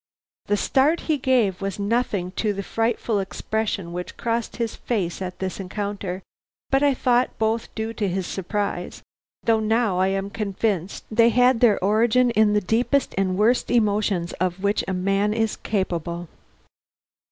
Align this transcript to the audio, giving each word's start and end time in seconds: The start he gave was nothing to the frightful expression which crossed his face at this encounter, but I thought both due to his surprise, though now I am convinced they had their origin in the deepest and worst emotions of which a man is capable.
The 0.47 0.57
start 0.57 1.01
he 1.01 1.19
gave 1.19 1.61
was 1.61 1.77
nothing 1.77 2.31
to 2.31 2.53
the 2.53 2.63
frightful 2.63 3.19
expression 3.19 3.93
which 3.93 4.17
crossed 4.17 4.55
his 4.55 4.75
face 4.75 5.21
at 5.21 5.37
this 5.37 5.59
encounter, 5.59 6.23
but 6.71 6.81
I 6.81 6.95
thought 6.95 7.37
both 7.37 7.69
due 7.75 7.93
to 7.93 8.07
his 8.07 8.25
surprise, 8.25 9.03
though 9.43 9.59
now 9.59 9.99
I 9.99 10.07
am 10.07 10.31
convinced 10.31 11.03
they 11.11 11.29
had 11.29 11.59
their 11.59 11.77
origin 11.83 12.31
in 12.31 12.53
the 12.53 12.61
deepest 12.61 13.13
and 13.15 13.37
worst 13.37 13.69
emotions 13.69 14.33
of 14.41 14.63
which 14.63 14.83
a 14.87 14.93
man 14.95 15.35
is 15.35 15.55
capable. 15.57 16.27